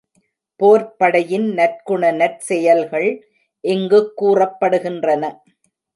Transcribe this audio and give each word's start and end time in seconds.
போர்ப் 0.55 0.99
படையின் 0.99 1.53
நற்குண 1.53 2.11
நற்செயல்கள் 2.11 3.09
இங்குக் 3.63 4.11
கூறப்படுகின்றன. 4.21 5.23